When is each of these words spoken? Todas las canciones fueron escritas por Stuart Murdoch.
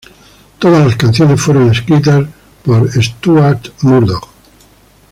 Todas 0.57 0.83
las 0.83 0.95
canciones 0.95 1.39
fueron 1.39 1.69
escritas 1.69 2.25
por 2.65 2.89
Stuart 2.91 3.67
Murdoch. 3.83 4.27